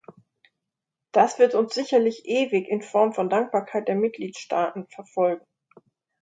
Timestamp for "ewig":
2.25-2.67